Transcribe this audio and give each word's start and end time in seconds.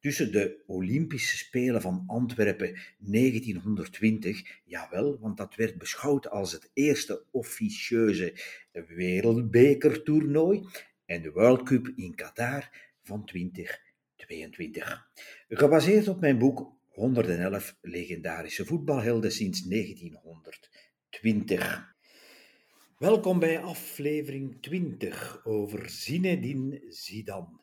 tussen 0.00 0.32
de 0.32 0.62
Olympische 0.66 1.36
Spelen 1.36 1.80
van 1.80 2.04
Antwerpen 2.06 2.78
1920, 2.98 4.60
jawel, 4.64 5.18
want 5.18 5.36
dat 5.36 5.54
werd 5.54 5.78
beschouwd 5.78 6.30
als 6.30 6.52
het 6.52 6.70
eerste 6.72 7.24
officieuze 7.30 8.34
wereldbekertoernooi, 8.72 10.66
en 11.06 11.22
de 11.22 11.30
World 11.30 11.62
Cup 11.62 11.92
in 11.96 12.14
Qatar 12.14 12.70
van 13.02 13.24
2022. 13.24 15.10
Gebaseerd 15.48 16.08
op 16.08 16.20
mijn 16.20 16.38
boek 16.38 16.72
111 16.88 17.76
legendarische 17.80 18.64
voetbalhelden 18.64 19.32
sinds 19.32 19.62
1920. 19.62 21.94
Welkom 22.98 23.38
bij 23.38 23.60
aflevering 23.60 24.62
20 24.62 25.44
over 25.44 25.88
Zinedine 25.88 26.82
Zidane. 26.88 27.60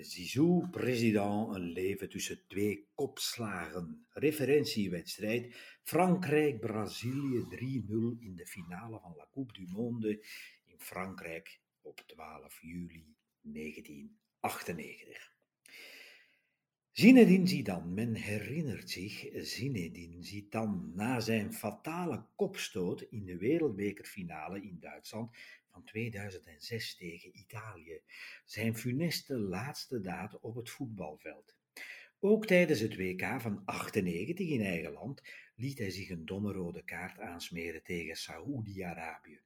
Zizou, 0.00 0.68
president, 0.70 1.54
een 1.54 1.72
leven 1.72 2.08
tussen 2.08 2.46
twee 2.46 2.88
kopslagen. 2.94 4.06
Referentiewedstrijd 4.10 5.54
Frankrijk-Brazilië 5.82 7.44
3-0 7.50 7.50
in 8.18 8.34
de 8.36 8.46
finale 8.46 9.00
van 9.00 9.14
La 9.16 9.28
Coupe 9.30 9.52
du 9.52 9.66
Monde 9.68 10.24
in 10.64 10.78
Frankrijk 10.78 11.60
op 11.80 12.00
12 12.06 12.60
juli 12.60 13.14
1998. 13.40 15.33
Zinedine 16.96 17.46
Zidane, 17.46 17.86
men 17.86 18.14
herinnert 18.14 18.90
zich 18.90 19.28
Zinedine 19.34 20.22
Zidane 20.22 20.92
na 20.94 21.20
zijn 21.20 21.52
fatale 21.52 22.26
kopstoot 22.36 23.02
in 23.02 23.24
de 23.24 23.36
wereldbekerfinale 23.36 24.62
in 24.62 24.78
Duitsland 24.80 25.36
van 25.70 25.84
2006 25.84 26.96
tegen 26.96 27.38
Italië, 27.38 28.00
zijn 28.44 28.76
funeste 28.76 29.38
laatste 29.38 30.00
daad 30.00 30.40
op 30.40 30.54
het 30.54 30.70
voetbalveld. 30.70 31.56
Ook 32.20 32.46
tijdens 32.46 32.80
het 32.80 32.96
WK 32.96 33.40
van 33.40 33.62
98 33.64 34.48
in 34.48 34.60
eigen 34.60 34.92
land 34.92 35.22
liet 35.54 35.78
hij 35.78 35.90
zich 35.90 36.10
een 36.10 36.24
domme 36.24 36.52
rode 36.52 36.84
kaart 36.84 37.18
aansmeren 37.18 37.82
tegen 37.82 38.16
Saoedi-Arabië 38.16 39.40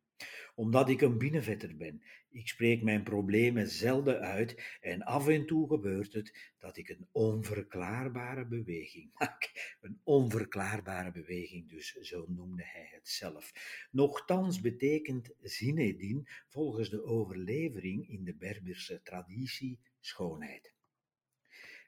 omdat 0.55 0.89
ik 0.89 1.01
een 1.01 1.19
binnenvetter 1.19 1.77
ben. 1.77 2.03
Ik 2.31 2.49
spreek 2.49 2.83
mijn 2.83 3.03
problemen 3.03 3.69
zelden 3.69 4.21
uit 4.21 4.79
en 4.81 5.03
af 5.03 5.29
en 5.29 5.47
toe 5.47 5.69
gebeurt 5.69 6.13
het 6.13 6.55
dat 6.59 6.77
ik 6.77 6.89
een 6.89 7.09
onverklaarbare 7.13 8.47
beweging 8.47 9.11
maak. 9.19 9.77
Een 9.81 10.01
onverklaarbare 10.05 11.13
beweging, 11.13 11.69
dus 11.69 11.93
zo 11.93 12.25
noemde 12.29 12.65
hij 12.65 12.89
het 12.91 13.09
zelf. 13.09 13.53
Nochtans 13.91 14.61
betekent 14.61 15.35
Zinedine 15.43 16.23
volgens 16.49 16.91
de 16.91 17.05
overlevering 17.05 18.09
in 18.09 18.25
de 18.25 18.35
Berberse 18.35 19.01
traditie 19.03 19.79
schoonheid. 20.01 20.77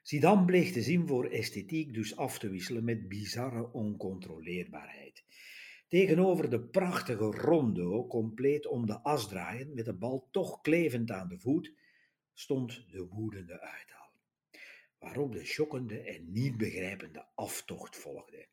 Zidane 0.01 0.45
bleek 0.45 0.73
de 0.73 0.81
zin 0.81 1.07
voor 1.07 1.25
esthetiek 1.25 1.93
dus 1.93 2.15
af 2.15 2.39
te 2.39 2.49
wisselen 2.49 2.83
met 2.83 3.07
bizarre 3.07 3.71
oncontroleerbaarheid. 3.71 5.23
Tegenover 5.91 6.49
de 6.49 6.59
prachtige 6.59 7.23
rondo, 7.23 8.07
compleet 8.07 8.67
om 8.67 8.85
de 8.85 8.99
as 8.99 9.27
draaien, 9.27 9.73
met 9.73 9.85
de 9.85 9.93
bal 9.93 10.27
toch 10.31 10.61
klevend 10.61 11.11
aan 11.11 11.27
de 11.27 11.39
voet, 11.39 11.73
stond 12.33 12.91
de 12.91 13.07
woedende 13.07 13.59
uithaal. 13.59 14.13
Waarop 14.99 15.33
de 15.33 15.45
schokkende 15.45 15.99
en 15.99 16.31
niet 16.31 16.57
begrijpende 16.57 17.25
aftocht 17.35 17.97
volgde. 17.97 18.47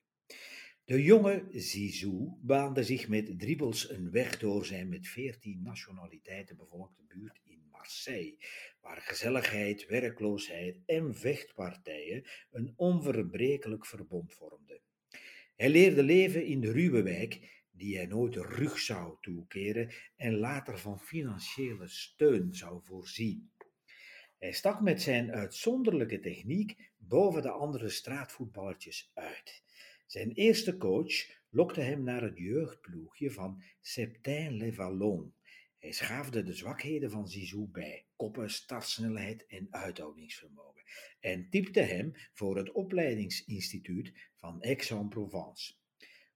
De 0.84 1.02
jonge 1.02 1.46
Zizou 1.50 2.32
baande 2.40 2.82
zich 2.82 3.08
met 3.08 3.38
dribbels 3.38 3.90
een 3.90 4.10
weg 4.10 4.38
door 4.38 4.64
zijn 4.64 4.88
met 4.88 5.08
veertien 5.08 5.62
nationaliteiten 5.62 6.56
bevolkte 6.56 7.02
buurt 7.08 7.40
in 7.44 7.68
Marseille, 7.70 8.36
waar 8.80 9.00
gezelligheid, 9.00 9.86
werkloosheid 9.86 10.78
en 10.86 11.14
vechtpartijen 11.14 12.24
een 12.50 12.72
onverbrekelijk 12.76 13.86
verbond 13.86 14.34
vormden. 14.34 14.80
Hij 15.58 15.68
leerde 15.68 16.02
leven 16.02 16.44
in 16.44 16.60
de 16.60 16.72
ruwe 16.72 17.02
wijk, 17.02 17.62
die 17.70 17.96
hij 17.96 18.06
nooit 18.06 18.32
de 18.32 18.42
rug 18.42 18.78
zou 18.78 19.16
toekeren 19.20 19.92
en 20.16 20.36
later 20.36 20.78
van 20.78 21.00
financiële 21.00 21.88
steun 21.88 22.54
zou 22.54 22.80
voorzien. 22.84 23.50
Hij 24.38 24.52
stak 24.52 24.80
met 24.80 25.02
zijn 25.02 25.32
uitzonderlijke 25.32 26.20
techniek 26.20 26.90
boven 26.96 27.42
de 27.42 27.50
andere 27.50 27.88
straatvoetballertjes 27.88 29.10
uit. 29.14 29.62
Zijn 30.06 30.32
eerste 30.32 30.76
coach 30.76 31.14
lokte 31.50 31.80
hem 31.80 32.02
naar 32.02 32.22
het 32.22 32.38
jeugdploegje 32.38 33.30
van 33.30 33.62
Septin-les-Vallons. 33.80 35.32
Hij 35.78 35.92
schaafde 35.92 36.42
de 36.42 36.54
zwakheden 36.54 37.10
van 37.10 37.28
Zizou 37.28 37.68
bij, 37.68 38.06
koppen, 38.16 38.50
startsnelheid 38.50 39.46
en 39.46 39.66
uithoudingsvermogen 39.70 40.82
en 41.20 41.48
typte 41.50 41.80
hem 41.80 42.12
voor 42.32 42.56
het 42.56 42.72
opleidingsinstituut 42.72 44.27
van 44.38 44.62
Aix-en-Provence. 44.62 45.74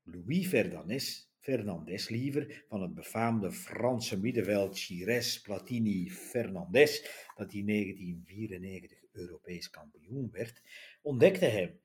Louis 0.03 0.47
Fernandez, 0.47 1.29
Fernandez 1.39 2.09
liever, 2.09 2.65
van 2.69 2.83
het 2.83 2.95
befaamde 2.95 3.53
Franse 3.53 4.21
middenveld 4.21 4.79
Chires 4.79 5.41
Platini 5.41 6.11
Fernandez, 6.11 7.03
dat 7.37 7.53
in 7.53 7.67
1994 7.67 8.99
Europees 9.13 9.71
kampioen 9.71 10.31
werd, 10.31 10.63
ontdekte 11.03 11.45
hem 11.45 11.81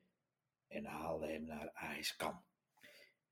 en 0.66 0.84
haalde 0.84 1.26
hem 1.26 1.44
naar 1.44 1.70
AS 1.72 2.16
Kam. 2.16 2.42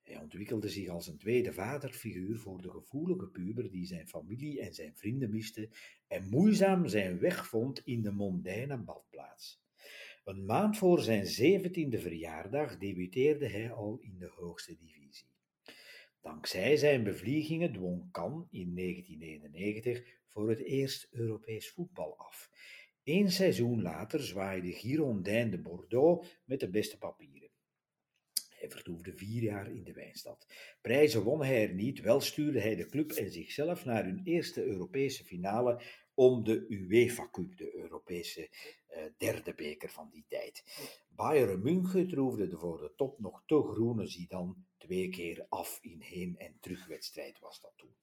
Hij 0.02 0.18
ontwikkelde 0.18 0.68
zich 0.68 0.88
als 0.88 1.06
een 1.06 1.18
tweede 1.18 1.52
vaderfiguur 1.52 2.38
voor 2.38 2.62
de 2.62 2.70
gevoelige 2.70 3.26
puber 3.26 3.70
die 3.70 3.86
zijn 3.86 4.08
familie 4.08 4.60
en 4.60 4.74
zijn 4.74 4.96
vrienden 4.96 5.30
miste 5.30 5.70
en 6.06 6.28
moeizaam 6.28 6.88
zijn 6.88 7.18
weg 7.18 7.48
vond 7.48 7.84
in 7.84 8.02
de 8.02 8.10
mondaine 8.10 8.76
badplaats. 8.76 9.65
Een 10.26 10.44
maand 10.44 10.78
voor 10.78 11.00
zijn 11.00 11.26
zeventiende 11.26 11.98
verjaardag 11.98 12.78
debuteerde 12.78 13.48
hij 13.48 13.72
al 13.72 13.98
in 14.00 14.18
de 14.18 14.32
hoogste 14.36 14.76
divisie. 14.76 15.28
Dankzij 16.20 16.76
zijn 16.76 17.02
bevliegingen 17.02 17.72
dwong 17.72 18.12
Cannes 18.12 18.46
in 18.50 18.74
1991 18.74 20.02
voor 20.26 20.48
het 20.48 20.58
eerst 20.58 21.08
Europees 21.10 21.70
voetbal 21.70 22.18
af. 22.18 22.50
Eén 23.04 23.30
seizoen 23.30 23.82
later 23.82 24.22
zwaaide 24.22 24.72
Girondin 24.72 25.50
de 25.50 25.58
Bordeaux 25.58 26.28
met 26.44 26.60
de 26.60 26.70
beste 26.70 26.98
papieren. 26.98 27.50
Hij 28.48 28.70
vertoefde 28.70 29.12
vier 29.12 29.42
jaar 29.42 29.70
in 29.70 29.84
de 29.84 29.92
wijnstad. 29.92 30.46
Prijzen 30.80 31.22
won 31.22 31.44
hij 31.44 31.68
er 31.68 31.74
niet, 31.74 32.00
wel 32.00 32.20
stuurde 32.20 32.60
hij 32.60 32.76
de 32.76 32.86
club 32.86 33.10
en 33.10 33.30
zichzelf 33.30 33.84
naar 33.84 34.04
hun 34.04 34.20
eerste 34.24 34.64
Europese 34.64 35.24
finale 35.24 35.82
om 36.16 36.44
de 36.44 36.66
UEFA 36.68 37.28
Cup, 37.30 37.56
de 37.56 37.74
Europese 37.74 38.48
uh, 38.90 39.04
derde 39.16 39.54
beker 39.54 39.90
van 39.90 40.08
die 40.10 40.24
tijd. 40.28 40.64
Bayern 41.08 41.62
München 41.62 42.08
troefde 42.08 42.58
voor 42.58 42.78
de 42.78 42.92
top 42.96 43.18
nog 43.18 43.42
te 43.46 43.62
groene 43.62 44.06
Zidane 44.06 44.54
twee 44.76 45.08
keer 45.08 45.46
af 45.48 45.78
in 45.82 46.00
heen- 46.00 46.38
en 46.38 46.56
terugwedstrijd 46.60 47.38
was 47.38 47.60
dat 47.60 47.72
toen. 47.76 47.94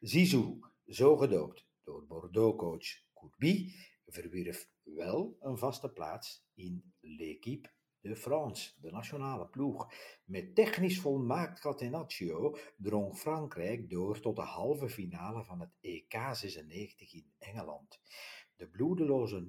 Zizou, 0.00 0.58
zo 0.86 1.16
gedoopt 1.16 1.66
door 1.84 2.06
Bordeaux-coach 2.06 3.02
Courby, 3.14 3.72
verwierf 4.06 4.68
wel 4.82 5.36
een 5.40 5.58
vaste 5.58 5.92
plaats 5.92 6.44
in 6.54 6.92
l'équipe 7.00 7.70
de 8.00 8.16
France, 8.16 8.74
de 8.80 8.90
nationale 8.90 9.46
ploeg. 9.46 9.92
Met 10.24 10.54
technisch 10.54 11.00
volmaakt 11.00 11.60
Catenaccio 11.60 12.56
drong 12.76 13.18
Frankrijk 13.18 13.90
door 13.90 14.20
tot 14.20 14.36
de 14.36 14.42
halve 14.42 14.88
finale 14.88 15.44
van 15.44 15.60
het 15.60 15.70
EK 15.80 16.12
96 16.32 17.14
in 17.14 17.32
Engeland. 17.38 18.00
De 18.56 18.68
bloedeloze 18.68 19.46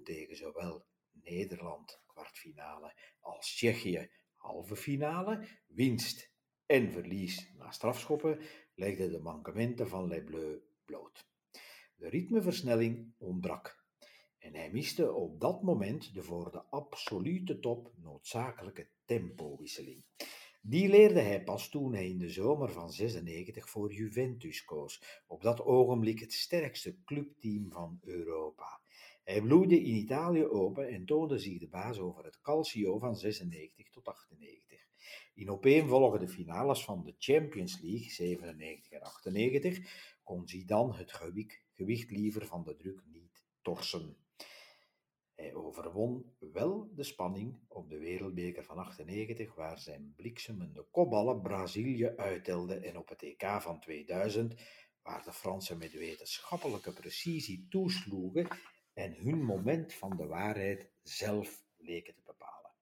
0-0 0.00 0.02
tegen 0.02 0.36
zowel 0.36 0.86
Nederland, 1.12 2.02
kwartfinale, 2.06 2.94
als 3.20 3.54
Tsjechië, 3.54 4.10
halve 4.36 4.76
finale, 4.76 5.48
winst 5.66 6.32
en 6.66 6.92
verlies 6.92 7.52
na 7.56 7.70
strafschoppen 7.70 8.40
legden 8.74 9.10
de 9.10 9.18
mankementen 9.18 9.88
van 9.88 10.08
Les 10.08 10.24
Bleus 10.24 10.60
bloot. 10.84 11.26
De 11.94 12.08
ritmeversnelling 12.08 13.14
ontbrak 13.18 13.77
en 14.38 14.54
hij 14.54 14.70
miste 14.70 15.12
op 15.12 15.40
dat 15.40 15.62
moment 15.62 16.14
de 16.14 16.22
voor 16.22 16.50
de 16.50 16.62
absolute 16.62 17.58
top 17.58 17.92
noodzakelijke 18.02 18.88
tempowisseling. 19.04 20.04
Die 20.60 20.88
leerde 20.88 21.20
hij 21.20 21.42
pas 21.42 21.68
toen 21.68 21.92
hij 21.92 22.08
in 22.08 22.18
de 22.18 22.30
zomer 22.30 22.72
van 22.72 22.92
96 22.92 23.70
voor 23.70 23.92
Juventus 23.92 24.64
koos, 24.64 25.22
op 25.26 25.42
dat 25.42 25.64
ogenblik 25.64 26.18
het 26.18 26.32
sterkste 26.32 26.96
clubteam 27.04 27.70
van 27.70 27.98
Europa. 28.02 28.80
Hij 29.24 29.42
bloeide 29.42 29.80
in 29.80 29.94
Italië 29.94 30.44
open 30.44 30.88
en 30.88 31.04
toonde 31.04 31.38
zich 31.38 31.58
de 31.58 31.68
baas 31.68 31.98
over 31.98 32.24
het 32.24 32.40
Calcio 32.40 32.98
van 32.98 33.16
96 33.16 33.90
tot 33.90 34.08
98. 34.08 34.86
In 35.34 35.50
opeenvolgende 35.50 36.28
finales 36.28 36.84
van 36.84 37.04
de 37.04 37.14
Champions 37.18 37.80
League 37.80 38.10
97 38.10 38.92
en 38.92 39.00
98 39.00 39.78
kon 40.22 40.48
Zidane 40.48 40.96
het 40.96 41.12
gewicht 41.72 42.10
liever 42.10 42.46
van 42.46 42.64
de 42.64 42.76
druk 42.76 43.02
niet 43.06 43.44
torsen. 43.62 44.16
Hij 45.38 45.54
overwon 45.54 46.34
wel 46.38 46.90
de 46.94 47.02
spanning 47.02 47.58
op 47.68 47.90
de 47.90 47.98
wereldbeker 47.98 48.64
van 48.64 48.76
98, 48.78 49.54
waar 49.54 49.78
zijn 49.78 50.12
bliksemende 50.16 50.86
kopballen 50.90 51.42
Brazilië 51.42 52.12
uittelde 52.16 52.74
en 52.74 52.96
op 52.96 53.08
het 53.08 53.22
EK 53.22 53.44
van 53.60 53.80
2000, 53.80 54.54
waar 55.02 55.24
de 55.24 55.32
Fransen 55.32 55.78
met 55.78 55.92
wetenschappelijke 55.92 56.92
precisie 56.92 57.66
toesloegen 57.70 58.48
en 58.92 59.14
hun 59.14 59.44
moment 59.44 59.94
van 59.94 60.16
de 60.16 60.26
waarheid 60.26 60.90
zelf 61.02 61.64
leken 61.76 62.14
te 62.14 62.22
bepalen. 62.24 62.72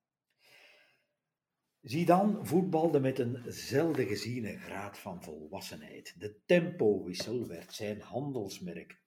Zidane 1.80 2.44
voetbalde 2.44 3.00
met 3.00 3.18
een 3.18 3.42
zelden 3.46 4.06
geziene 4.06 4.58
graad 4.58 4.98
van 4.98 5.22
volwassenheid. 5.22 6.14
De 6.18 6.40
tempowissel 6.46 7.46
werd 7.46 7.74
zijn 7.74 8.00
handelsmerk. 8.00 9.04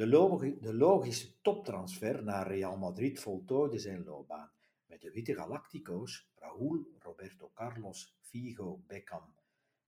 De, 0.00 0.74
logische 0.74 1.40
toptransfer 1.40 2.24
naar 2.24 2.46
Real 2.46 2.76
Madrid 2.76 3.20
voltooide 3.20 3.78
zijn 3.78 4.04
loopbaan. 4.04 4.52
Met 4.86 5.00
de 5.00 5.10
witte 5.10 5.34
Galactico's, 5.34 6.30
Raúl, 6.34 6.86
Roberto 6.98 7.50
Carlos, 7.54 8.16
Figo, 8.20 8.82
Beckham, 8.86 9.34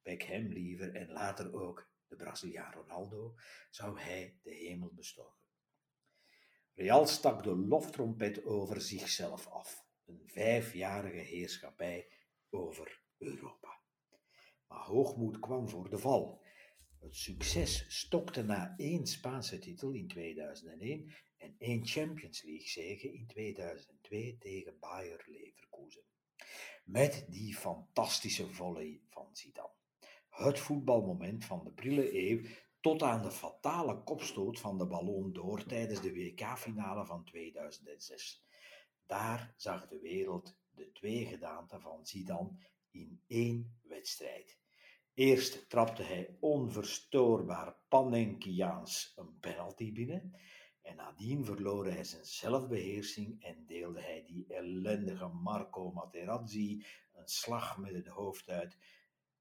Beckham 0.02 0.46
liever 0.46 0.94
en 0.94 1.12
later 1.12 1.54
ook 1.54 1.90
de 2.08 2.16
Braziliaan 2.16 2.72
Ronaldo, 2.72 3.34
zou 3.70 3.98
hij 4.00 4.38
de 4.42 4.50
hemel 4.50 4.90
bestoken. 4.94 5.46
Real 6.74 7.06
stak 7.06 7.42
de 7.42 7.56
loftrompet 7.56 8.44
over 8.44 8.80
zichzelf 8.80 9.46
af. 9.46 9.86
Een 10.04 10.22
vijfjarige 10.24 11.16
heerschappij 11.16 12.08
over 12.50 13.02
Europa. 13.18 13.80
Maar 14.68 14.84
hoogmoed 14.84 15.38
kwam 15.38 15.68
voor 15.68 15.90
de 15.90 15.98
val. 15.98 16.40
Het 17.02 17.16
succes 17.16 17.84
stokte 17.88 18.42
na 18.42 18.74
één 18.76 19.06
Spaanse 19.06 19.58
titel 19.58 19.92
in 19.92 20.08
2001 20.08 21.14
en 21.36 21.54
één 21.58 21.86
Champions 21.86 22.42
League 22.42 22.68
zege 22.68 23.12
in 23.12 23.26
2002 23.26 24.36
tegen 24.38 24.78
Bayer 24.78 25.24
Leverkusen. 25.26 26.02
Met 26.84 27.26
die 27.28 27.54
fantastische 27.54 28.52
volley 28.52 29.00
van 29.08 29.28
Zidane. 29.36 29.74
Het 30.28 30.58
voetbalmoment 30.58 31.44
van 31.44 31.64
de 31.64 31.72
brille 31.72 32.28
eeuw 32.28 32.40
tot 32.80 33.02
aan 33.02 33.22
de 33.22 33.30
fatale 33.30 34.02
kopstoot 34.02 34.58
van 34.58 34.78
de 34.78 34.86
ballon 34.86 35.32
door 35.32 35.64
tijdens 35.64 36.00
de 36.00 36.12
WK-finale 36.12 37.06
van 37.06 37.24
2006. 37.24 38.44
Daar 39.06 39.54
zag 39.56 39.88
de 39.88 39.98
wereld 39.98 40.56
de 40.70 40.92
twee 40.92 41.26
gedaanten 41.26 41.80
van 41.80 42.06
Zidane 42.06 42.56
in 42.90 43.22
één 43.26 43.80
wedstrijd. 43.82 44.61
Eerst 45.14 45.68
trapte 45.68 46.02
hij 46.02 46.36
onverstoorbaar 46.40 47.76
Panenkiaans 47.88 49.12
een 49.16 49.38
penalty 49.40 49.92
binnen 49.92 50.34
en 50.82 50.96
nadien 50.96 51.44
verloor 51.44 51.86
hij 51.86 52.04
zijn 52.04 52.24
zelfbeheersing 52.24 53.42
en 53.42 53.66
deelde 53.66 54.00
hij 54.00 54.24
die 54.26 54.46
ellendige 54.48 55.26
Marco 55.26 55.90
Materazzi 55.90 56.84
een 57.12 57.28
slag 57.28 57.78
met 57.78 57.94
het 57.94 58.06
hoofd 58.06 58.48
uit 58.48 58.76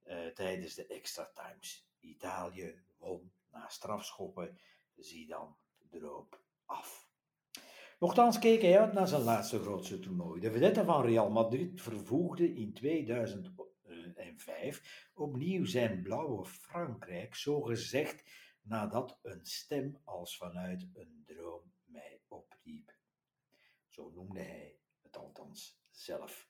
uh, 0.06 0.27
tijdens 0.27 0.75
de 0.75 0.88
extra 0.88 1.31
times. 1.33 1.88
Italië 2.00 2.81
won 2.97 3.31
na 3.51 3.69
strafschoppen, 3.69 4.59
zie 4.95 5.27
dan 5.27 5.56
droop 5.89 6.41
af. 6.65 7.09
Nochtans 8.00 8.39
keek 8.39 8.62
hij 8.62 8.79
uit 8.79 8.94
naar 8.94 9.07
zijn 9.07 9.21
laatste 9.21 9.59
grootste 9.59 10.00
toernooi. 10.00 10.41
De 10.41 10.51
vedette 10.51 10.85
van 10.85 11.06
Real 11.06 11.29
Madrid 11.29 11.81
vervoegde 11.81 12.53
in 12.53 12.74
2005 12.74 15.09
opnieuw 15.21 15.65
zijn 15.65 16.01
blauwe 16.01 16.45
Frankrijk, 16.45 17.35
zo 17.35 17.62
gezegd 17.62 18.23
nadat 18.62 19.19
een 19.21 19.45
stem 19.45 20.01
als 20.03 20.38
vanuit 20.38 20.88
een 20.94 21.23
droom 21.25 21.73
mij 21.85 22.21
opriep. 22.27 22.95
Zo 23.88 24.09
noemde 24.09 24.39
hij 24.39 24.79
het 25.01 25.18
althans 25.18 25.81
zelf. 25.89 26.50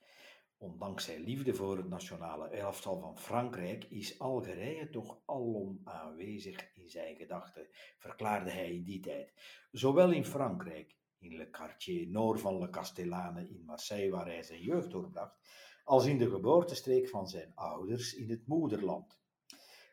Ondanks 0.57 1.06
zijn 1.06 1.21
liefde 1.21 1.53
voor 1.53 1.77
het 1.77 1.88
nationale 1.88 2.47
elftal 2.47 3.00
van 3.00 3.19
Frankrijk 3.19 3.83
is 3.83 4.19
Algerije 4.19 4.89
toch 4.89 5.21
alom 5.25 5.81
aanwezig 5.83 6.74
in 6.74 6.89
zijn 6.89 7.15
gedachten, 7.15 7.67
verklaarde 7.97 8.51
hij 8.51 8.74
in 8.74 8.83
die 8.83 9.00
tijd. 9.00 9.33
Zowel 9.71 10.12
in 10.12 10.25
Frankrijk, 10.25 10.97
in 11.17 11.35
Le 11.35 11.50
Quartier 11.50 12.07
Nord 12.07 12.41
van 12.41 12.59
Le 12.59 12.69
Castellane 12.69 13.50
in 13.50 13.63
Marseille, 13.65 14.12
waar 14.12 14.25
hij 14.25 14.44
zijn 14.44 14.62
jeugd 14.62 14.91
doorbracht, 14.91 15.39
als 15.83 16.06
in 16.06 16.18
de 16.18 16.30
geboortestreek 16.30 17.10
van 17.10 17.28
zijn 17.28 17.51
ouders 17.56 18.13
in 18.13 18.30
het 18.30 18.48
moederland. 18.48 19.19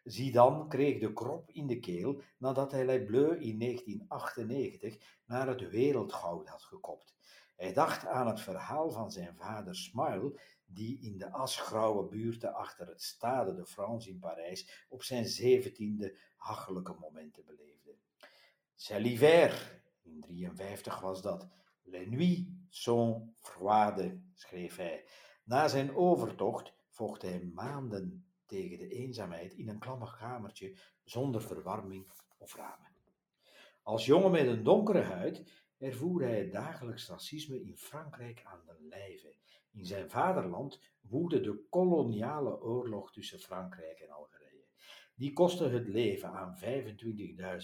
Zidane 0.04 0.66
kreeg 0.66 1.00
de 1.00 1.12
krop 1.12 1.50
in 1.50 1.66
de 1.66 1.78
keel 1.78 2.22
nadat 2.38 2.72
hij 2.72 2.84
Les 2.84 3.04
Bleus 3.04 3.38
in 3.38 3.58
1998 3.58 4.96
naar 5.26 5.48
het 5.48 5.70
wereldgoud 5.70 6.48
had 6.48 6.62
gekopt. 6.62 7.16
Hij 7.56 7.72
dacht 7.72 8.06
aan 8.06 8.26
het 8.26 8.40
verhaal 8.40 8.90
van 8.90 9.10
zijn 9.10 9.36
vader 9.36 9.76
Smile, 9.76 10.40
die 10.66 11.00
in 11.00 11.18
de 11.18 11.32
asgrauwe 11.32 12.08
buurten 12.08 12.54
achter 12.54 12.86
het 12.86 13.02
Stade 13.02 13.54
de 13.54 13.66
France 13.66 14.08
in 14.08 14.18
Parijs 14.18 14.86
op 14.88 15.02
zijn 15.02 15.26
zeventiende 15.26 16.18
hachelijke 16.36 16.94
momenten 17.00 17.44
beleefde. 17.44 17.96
C'est 18.74 19.00
l'hiver, 19.00 19.80
in 20.02 20.20
53 20.20 21.00
was 21.00 21.22
dat. 21.22 21.48
Les 21.82 22.06
nuits 22.06 22.48
sont 22.68 23.34
froides, 23.38 24.12
schreef 24.34 24.76
hij. 24.76 25.04
Na 25.48 25.68
zijn 25.68 25.96
overtocht 25.96 26.72
vocht 26.88 27.22
hij 27.22 27.50
maanden 27.54 28.26
tegen 28.46 28.78
de 28.78 28.88
eenzaamheid 28.88 29.52
in 29.52 29.68
een 29.68 29.78
klammig 29.78 30.18
kamertje 30.18 30.76
zonder 31.04 31.42
verwarming 31.42 32.10
of 32.38 32.54
ramen. 32.54 32.90
Als 33.82 34.06
jongen 34.06 34.30
met 34.30 34.46
een 34.46 34.62
donkere 34.62 35.02
huid 35.02 35.50
ervoer 35.78 36.22
hij 36.22 36.38
het 36.38 36.52
dagelijks 36.52 37.08
racisme 37.08 37.62
in 37.62 37.76
Frankrijk 37.76 38.42
aan 38.44 38.60
de 38.66 38.76
lijve 38.88 39.34
in 39.70 39.86
zijn 39.86 40.10
vaderland 40.10 40.80
woedde 41.00 41.40
de 41.40 41.66
koloniale 41.70 42.60
oorlog 42.60 43.12
tussen 43.12 43.38
Frankrijk 43.38 43.98
en 43.98 44.10
Algerije. 44.10 44.66
Die 45.14 45.32
kostte 45.32 45.68
het 45.68 45.88
leven 45.88 46.30
aan 46.30 46.58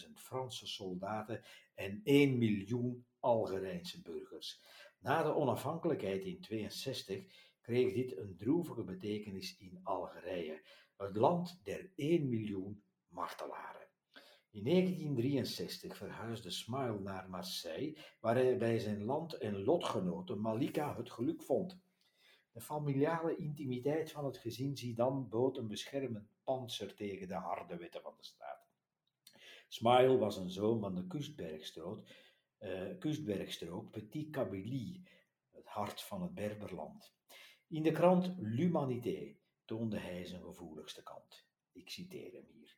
25.000 0.06 0.12
Franse 0.14 0.66
soldaten 0.66 1.42
en 1.74 2.00
1 2.04 2.38
miljoen 2.38 3.06
Algerijnse 3.20 4.02
burgers. 4.02 4.62
Na 4.98 5.22
de 5.22 5.34
onafhankelijkheid 5.34 6.24
in 6.24 6.40
62 6.40 7.43
kreeg 7.64 7.94
dit 7.94 8.16
een 8.16 8.36
droevige 8.36 8.84
betekenis 8.84 9.56
in 9.58 9.80
Algerije, 9.82 10.62
het 10.96 11.16
land 11.16 11.60
der 11.62 11.90
1 11.96 12.28
miljoen 12.28 12.82
martelaren. 13.08 13.88
In 14.50 14.64
1963 14.64 15.96
verhuisde 15.96 16.50
Smile 16.50 17.00
naar 17.00 17.28
Marseille, 17.28 17.98
waar 18.20 18.34
hij 18.34 18.58
bij 18.58 18.78
zijn 18.78 19.04
land- 19.04 19.38
en 19.38 19.64
lotgenote 19.64 20.34
Malika 20.34 20.96
het 20.96 21.10
geluk 21.10 21.42
vond. 21.42 21.80
De 22.52 22.60
familiale 22.60 23.36
intimiteit 23.36 24.12
van 24.12 24.24
het 24.24 24.36
gezin 24.36 24.76
Zidane 24.76 25.20
bood 25.20 25.56
een 25.56 25.68
beschermend 25.68 26.28
panzer 26.42 26.94
tegen 26.94 27.28
de 27.28 27.34
harde 27.34 27.76
wetten 27.76 28.02
van 28.02 28.14
de 28.16 28.24
straat. 28.24 28.68
Smile 29.68 30.16
was 30.16 30.36
een 30.36 30.50
zoon 30.50 30.80
van 30.80 30.94
de 30.94 31.06
kustbergstrook, 31.06 32.08
uh, 32.60 32.98
kustbergstrook 32.98 33.90
Petit 33.90 34.30
Kabylie, 34.30 35.02
het 35.50 35.66
hart 35.66 36.02
van 36.02 36.22
het 36.22 36.34
Berberland. 36.34 37.14
In 37.68 37.82
de 37.82 37.92
krant 37.92 38.34
L'Humanité 38.38 39.36
toonde 39.64 39.98
hij 39.98 40.24
zijn 40.24 40.42
gevoeligste 40.42 41.02
kant. 41.02 41.46
Ik 41.72 41.90
citeer 41.90 42.32
hem 42.32 42.46
hier. 42.52 42.76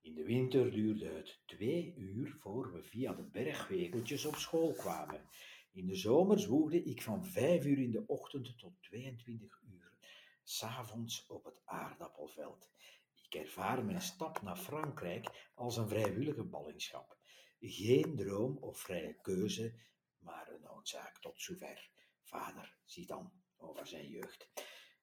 In 0.00 0.14
de 0.14 0.24
winter 0.24 0.70
duurde 0.70 1.08
het 1.08 1.42
twee 1.46 1.94
uur 1.96 2.36
voor 2.38 2.72
we 2.72 2.82
via 2.82 3.12
de 3.12 3.22
bergwegeltjes 3.22 4.24
op 4.24 4.34
school 4.34 4.72
kwamen. 4.72 5.28
In 5.72 5.86
de 5.86 5.94
zomer 5.94 6.40
zwoegde 6.40 6.82
ik 6.82 7.02
van 7.02 7.26
vijf 7.26 7.64
uur 7.64 7.78
in 7.78 7.90
de 7.90 8.06
ochtend 8.06 8.58
tot 8.58 8.82
22 8.82 9.60
uur, 9.62 9.98
s'avonds 10.42 11.26
op 11.26 11.44
het 11.44 11.60
aardappelveld. 11.64 12.70
Ik 13.14 13.34
ervaar 13.34 13.84
mijn 13.84 14.02
stap 14.02 14.42
naar 14.42 14.58
Frankrijk 14.58 15.50
als 15.54 15.76
een 15.76 15.88
vrijwillige 15.88 16.44
ballingschap. 16.44 17.18
Geen 17.60 18.16
droom 18.16 18.56
of 18.56 18.78
vrije 18.78 19.18
keuze, 19.20 19.74
maar 20.18 20.48
een 20.48 20.60
noodzaak 20.60 21.20
tot 21.20 21.40
zover. 21.40 21.90
Vader 22.22 22.76
Zidane 22.84 23.30
over 23.58 23.86
zijn 23.86 24.08
jeugd. 24.08 24.48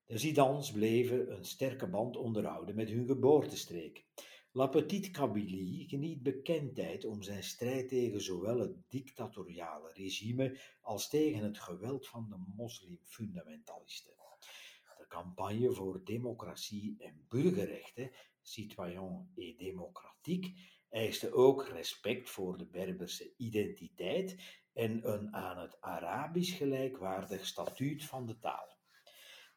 De 0.05 0.17
Zidans 0.17 0.71
bleven 0.71 1.31
een 1.31 1.45
sterke 1.45 1.87
band 1.87 2.17
onderhouden 2.17 2.75
met 2.75 2.89
hun 2.89 3.05
geboortestreek. 3.07 4.05
La 4.51 4.67
Petite 4.67 5.11
Kabylie 5.11 5.87
geniet 5.87 6.23
bekendheid 6.23 7.05
om 7.05 7.21
zijn 7.21 7.43
strijd 7.43 7.89
tegen 7.89 8.21
zowel 8.21 8.59
het 8.59 8.75
dictatoriale 8.89 9.91
regime 9.93 10.59
als 10.81 11.09
tegen 11.09 11.43
het 11.43 11.59
geweld 11.59 12.07
van 12.07 12.29
de 12.29 12.37
moslimfundamentalisten. 12.55 14.13
De 14.97 15.07
campagne 15.07 15.71
voor 15.71 16.03
democratie 16.03 16.95
en 16.97 17.25
burgerrechten, 17.27 18.11
Citoyen 18.41 19.31
et 19.35 19.57
Démocratique, 19.57 20.53
eiste 20.89 21.33
ook 21.33 21.67
respect 21.67 22.29
voor 22.29 22.57
de 22.57 22.65
Berberse 22.65 23.33
identiteit 23.37 24.63
en 24.75 25.11
een 25.11 25.35
aan 25.35 25.57
het 25.57 25.81
Arabisch 25.81 26.57
gelijkwaardig 26.57 27.45
statuut 27.45 28.03
van 28.03 28.25
de 28.25 28.39
taal. 28.39 28.77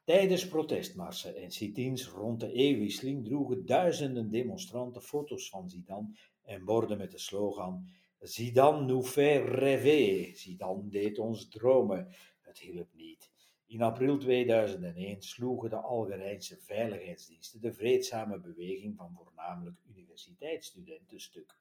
Tijdens 0.05 0.49
protestmarsen 0.49 1.37
en 1.37 1.51
sit-ins 1.51 2.09
rond 2.09 2.41
de 2.41 2.53
eeuwwisseling 2.53 3.25
droegen 3.25 3.67
duizenden 3.67 4.31
demonstranten 4.31 5.03
foto's 5.03 5.49
van 5.49 5.71
Zidane 5.71 6.19
en 6.43 6.65
borden 6.65 6.99
met 6.99 7.11
de 7.11 7.19
slogan 7.19 7.89
Zidane 8.21 8.85
nous 8.85 9.03
fait 9.03 9.39
rêver, 9.39 10.35
Zidane 10.35 10.91
deed 10.91 11.19
ons 11.19 11.49
dromen. 11.49 12.09
Het 12.41 12.59
hielp 12.59 12.95
niet. 12.95 13.31
In 13.67 13.83
april 13.83 14.19
2001 14.19 15.23
sloegen 15.23 15.71
de 15.71 15.77
Algerijnse 15.77 16.57
veiligheidsdiensten 16.57 17.61
de 17.61 17.73
vreedzame 17.73 18.39
beweging 18.39 18.97
van 18.97 19.15
voornamelijk 19.15 19.77
universiteitsstudenten 19.89 21.21
stuk. 21.21 21.57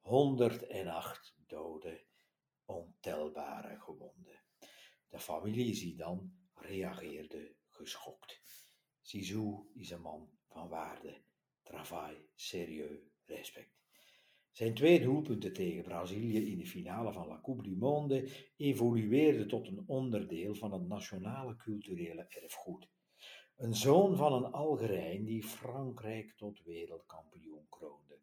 108 0.00 1.34
doden, 1.46 1.98
ontelbare 2.66 3.80
gewonden. 3.80 4.40
De 5.08 5.18
familie 5.18 5.74
Zidane 5.74 6.30
reageerde 6.54 7.54
geschokt. 7.68 8.40
Zizou 9.00 9.66
is 9.74 9.90
een 9.90 10.00
man 10.00 10.30
van 10.48 10.68
waarde, 10.68 11.22
travail, 11.62 12.16
serieus, 12.34 13.00
respect. 13.24 13.76
Zijn 14.50 14.74
twee 14.74 15.00
doelpunten 15.00 15.52
tegen 15.52 15.82
Brazilië 15.82 16.50
in 16.50 16.58
de 16.58 16.66
finale 16.66 17.12
van 17.12 17.26
La 17.26 17.40
Coupe 17.42 17.62
du 17.62 17.76
Monde 17.76 18.28
evolueerden 18.56 19.48
tot 19.48 19.66
een 19.66 19.84
onderdeel 19.86 20.54
van 20.54 20.72
het 20.72 20.88
nationale 20.88 21.56
culturele 21.56 22.26
erfgoed. 22.28 22.88
Een 23.56 23.74
zoon 23.74 24.16
van 24.16 24.32
een 24.32 24.52
Algerijn 24.52 25.24
die 25.24 25.44
Frankrijk 25.44 26.32
tot 26.36 26.62
wereldkampioen 26.64 27.66
kroonde. 27.68 28.18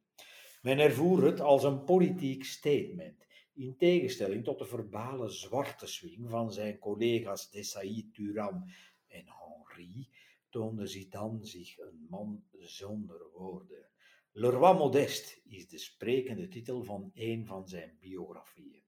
Men 0.62 0.80
ervoer 0.80 1.24
het 1.24 1.40
als 1.40 1.64
een 1.64 1.84
politiek 1.84 2.44
statement, 2.44 3.26
in 3.54 3.78
tegenstelling 3.78 4.44
tot 4.44 4.60
de 4.60 4.66
verbale 4.66 5.30
zwarte 5.30 5.88
swing 5.88 6.30
van 6.30 6.52
zijn 6.52 6.80
collega's 6.80 7.50
Desailly 7.52 8.10
Turam 8.12 8.64
en 9.08 9.26
Henri, 9.28 10.10
toonde 10.50 10.88
Zidane 10.88 11.46
zich 11.46 11.78
een 11.78 12.06
man 12.10 12.44
zonder 12.52 13.30
woorden. 13.34 13.88
Le 14.32 14.50
Roi 14.50 14.78
Modeste 14.78 15.42
is 15.44 15.68
de 15.68 15.78
sprekende 15.78 16.48
titel 16.48 16.84
van 16.84 17.12
een 17.14 17.46
van 17.46 17.68
zijn 17.68 17.98
biografieën. 18.00 18.84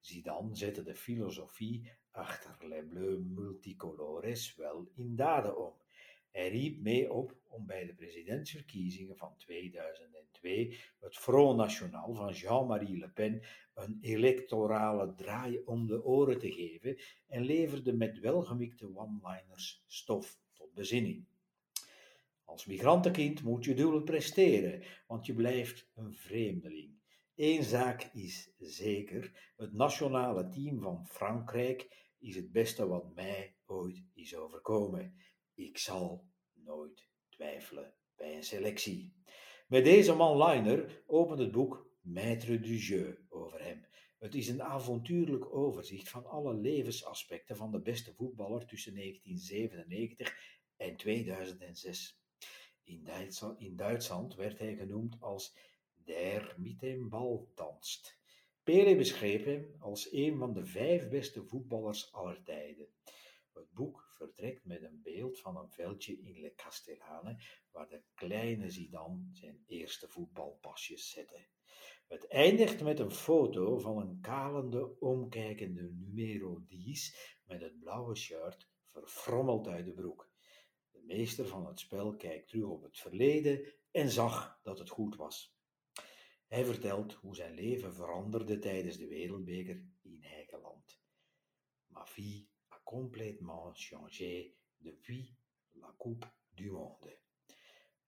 Zidane 0.00 0.56
zette 0.56 0.82
de 0.82 0.94
filosofie 0.94 1.92
achter 2.10 2.68
Les 2.68 2.84
Bleus 2.88 3.18
Multicolores 3.24 4.54
wel 4.54 4.90
in 4.94 5.16
daden 5.16 5.66
om. 5.66 5.79
Hij 6.30 6.48
riep 6.48 6.80
mee 6.80 7.12
op 7.12 7.36
om 7.46 7.66
bij 7.66 7.86
de 7.86 7.94
presidentsverkiezingen 7.94 9.16
van 9.16 9.36
2002 9.36 10.78
het 11.00 11.16
Front 11.16 11.56
National 11.56 12.14
van 12.14 12.32
Jean-Marie 12.32 12.98
Le 12.98 13.10
Pen 13.10 13.42
een 13.74 13.98
electorale 14.00 15.14
draai 15.14 15.60
om 15.64 15.86
de 15.86 16.04
oren 16.04 16.38
te 16.38 16.52
geven 16.52 16.98
en 17.26 17.42
leverde 17.42 17.92
met 17.92 18.18
welgemikte 18.18 18.96
one-liners 18.96 19.84
stof 19.86 20.38
tot 20.52 20.74
bezinning. 20.74 21.26
Als 22.44 22.66
migrantenkind 22.66 23.42
moet 23.42 23.64
je 23.64 23.74
dubbel 23.74 24.02
presteren, 24.02 24.82
want 25.06 25.26
je 25.26 25.34
blijft 25.34 25.90
een 25.94 26.14
vreemdeling. 26.14 26.98
Eén 27.34 27.62
zaak 27.62 28.10
is 28.12 28.52
zeker: 28.58 29.52
het 29.56 29.72
nationale 29.72 30.48
team 30.48 30.80
van 30.80 31.06
Frankrijk 31.06 32.12
is 32.18 32.36
het 32.36 32.52
beste 32.52 32.86
wat 32.86 33.14
mij 33.14 33.54
ooit 33.66 34.04
is 34.14 34.36
overkomen. 34.36 35.14
Ik 35.60 35.78
zal 35.78 36.28
nooit 36.52 37.08
twijfelen 37.28 37.94
bij 38.16 38.36
een 38.36 38.44
selectie. 38.44 39.14
Met 39.68 39.84
deze 39.84 40.14
man-liner 40.14 41.02
opent 41.06 41.38
het 41.38 41.52
boek 41.52 41.90
Maître 42.02 42.60
du 42.60 42.76
Jeu 42.76 43.16
over 43.28 43.62
hem. 43.62 43.86
Het 44.18 44.34
is 44.34 44.48
een 44.48 44.62
avontuurlijk 44.62 45.54
overzicht 45.54 46.08
van 46.08 46.26
alle 46.26 46.54
levensaspecten 46.54 47.56
van 47.56 47.70
de 47.70 47.80
beste 47.80 48.14
voetballer 48.14 48.66
tussen 48.66 48.94
1997 48.94 50.34
en 50.76 50.96
2006. 50.96 52.20
In 53.56 53.76
Duitsland, 53.76 54.34
werd 54.34 54.58
hij 54.58 54.74
genoemd 54.74 55.16
als 55.20 55.56
der 55.94 56.54
mit 56.58 57.08
bal 57.08 57.52
danst. 57.54 58.18
Pele 58.62 58.96
beschreef 58.96 59.44
hem 59.44 59.76
als 59.78 60.12
een 60.12 60.38
van 60.38 60.52
de 60.52 60.64
vijf 60.64 61.08
beste 61.08 61.44
voetballers 61.44 62.12
aller 62.12 62.42
tijden. 62.42 62.88
Het 63.52 63.72
boek 63.72 64.09
vertrekt 64.20 64.64
met 64.64 64.82
een 64.82 65.00
beeld 65.02 65.40
van 65.40 65.56
een 65.56 65.70
veldje 65.70 66.20
in 66.20 66.40
Le 66.40 66.54
Castellane, 66.54 67.42
waar 67.70 67.88
de 67.88 68.02
kleine 68.14 68.70
Zidane 68.70 69.28
zijn 69.32 69.64
eerste 69.66 70.08
voetbalpasjes 70.08 71.10
zette. 71.10 71.46
Het 72.08 72.26
eindigt 72.28 72.82
met 72.82 72.98
een 72.98 73.10
foto 73.10 73.78
van 73.78 73.98
een 73.98 74.20
kalende, 74.20 74.98
omkijkende 74.98 75.90
numero 75.92 76.64
10 76.66 76.96
met 77.44 77.60
het 77.60 77.78
blauwe 77.78 78.16
shirt 78.16 78.68
verfrommeld 78.84 79.68
uit 79.68 79.84
de 79.84 79.92
broek. 79.92 80.30
De 80.90 81.02
meester 81.02 81.46
van 81.46 81.66
het 81.66 81.80
spel 81.80 82.16
kijkt 82.16 82.48
terug 82.48 82.68
op 82.68 82.82
het 82.82 82.98
verleden 82.98 83.74
en 83.90 84.10
zag 84.10 84.60
dat 84.62 84.78
het 84.78 84.90
goed 84.90 85.16
was. 85.16 85.54
Hij 86.46 86.64
vertelt 86.64 87.12
hoe 87.12 87.36
zijn 87.36 87.54
leven 87.54 87.94
veranderde 87.94 88.58
tijdens 88.58 88.96
de 88.96 89.06
wereldbeker 89.06 89.84
in 90.02 90.22
eigen 90.22 90.60
land. 90.60 91.00
Ma 91.86 92.06
vie 92.06 92.49
a 92.49 92.49
complètement 92.90 93.72
changé 93.74 94.56
depuis 94.80 95.36
la 95.74 95.94
Coupe 95.96 96.26
du 96.56 96.70
Monde. 96.70 97.18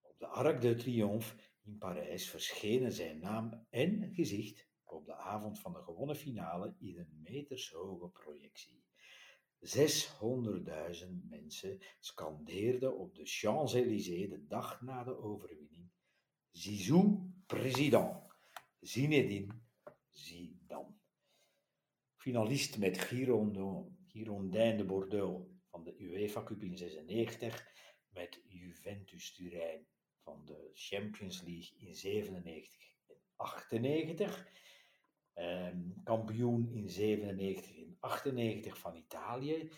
Op 0.01 0.19
de 0.19 0.25
Arc 0.25 0.61
de 0.61 0.75
Triomphe 0.75 1.35
in 1.65 1.77
Parijs 1.77 2.29
verschenen 2.29 2.91
zijn 2.91 3.19
naam 3.19 3.65
en 3.69 4.13
gezicht 4.13 4.67
op 4.83 5.05
de 5.05 5.15
avond 5.15 5.59
van 5.59 5.73
de 5.73 5.81
gewonnen 5.81 6.15
finale 6.15 6.75
in 6.79 6.97
een 6.97 7.21
metershoge 7.21 8.07
projectie. 8.07 8.83
600.000 9.61 11.07
mensen 11.29 11.79
scandeerden 11.99 12.97
op 12.97 13.15
de 13.15 13.25
Champs-Élysées 13.25 14.29
de 14.29 14.45
dag 14.47 14.81
na 14.81 15.03
de 15.03 15.17
overwinning: 15.17 15.91
Zizou, 16.51 17.31
president. 17.45 18.21
Zinedine 18.79 19.61
Zidane. 20.11 20.95
Finalist 22.15 22.77
met 22.77 22.97
Girondin 24.13 24.77
de 24.77 24.85
Bordeaux 24.85 25.47
van 25.69 25.83
de 25.83 25.95
UEFA 25.97 26.43
Cup 26.43 26.63
in 26.63 26.77
96, 26.77 27.67
met 28.09 28.41
Juventus 28.47 29.33
Turijn 29.33 29.87
van 30.23 30.45
de 30.45 30.69
Champions 30.73 31.41
League 31.41 31.77
in 31.77 31.95
97 31.95 32.81
en 33.07 33.15
98. 33.35 34.47
Ehm, 35.33 35.81
kampioen 36.03 36.69
in 36.71 36.89
97 36.89 37.77
en 37.77 37.97
98 37.99 38.77
van 38.77 38.95
Italië. 38.95 39.69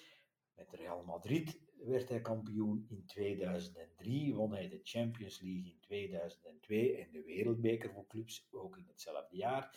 Met 0.55 0.73
Real 0.73 1.03
Madrid 1.03 1.59
werd 1.77 2.09
hij 2.09 2.21
kampioen 2.21 2.85
in 2.89 3.05
2003. 3.05 4.35
Won 4.35 4.53
hij 4.53 4.69
de 4.69 4.79
Champions 4.83 5.41
League 5.41 5.71
in 5.71 5.79
2002 5.79 6.97
en 6.97 7.11
de 7.11 7.23
Wereldbeker 7.23 7.91
voor 7.91 8.07
clubs 8.07 8.47
ook 8.51 8.77
in 8.77 8.85
hetzelfde 8.87 9.35
jaar. 9.35 9.75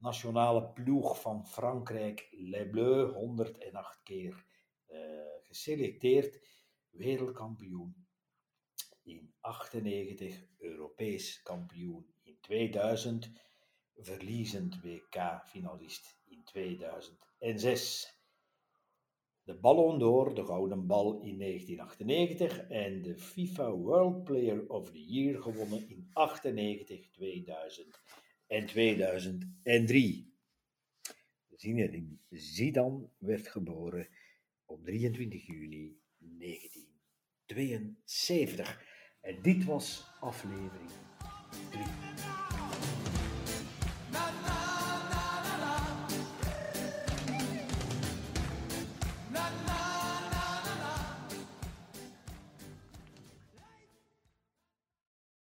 Nationale 0.00 0.72
ploeg 0.72 1.20
van 1.20 1.46
Frankrijk, 1.46 2.28
Les 2.30 2.70
Bleus, 2.70 3.12
108 3.12 4.00
keer 4.02 4.44
uh, 4.88 4.98
geselecteerd. 5.42 6.40
Wereldkampioen 6.90 8.06
in 9.02 9.34
98, 9.40 10.46
Europees 10.58 11.42
kampioen 11.42 12.14
in 12.22 12.36
2000, 12.40 13.30
verliezend 13.94 14.82
WK-finalist 14.82 16.18
in 16.26 16.44
2006. 16.44 18.18
De 19.42 19.54
Ballon 19.54 19.98
d'Or, 19.98 20.34
de 20.34 20.44
Gouden 20.44 20.86
Bal 20.86 21.20
in 21.20 21.38
1998 21.38 22.68
en 22.68 23.02
de 23.02 23.16
FIFA 23.16 23.70
World 23.70 24.24
Player 24.24 24.68
of 24.68 24.90
the 24.90 25.04
Year 25.04 25.42
gewonnen 25.42 25.88
in 25.88 26.10
98, 26.12 27.12
2000 27.12 27.98
en 28.50 28.66
2003. 28.66 30.34
Zinedine 31.56 32.18
Zidane 32.30 33.08
werd 33.18 33.48
geboren 33.48 34.08
op 34.64 34.84
23 34.84 35.46
juni 35.46 35.98
1972. 36.18 38.84
En 39.20 39.42
dit 39.42 39.64
was 39.64 40.04
aflevering 40.20 40.90
3. 41.70 42.09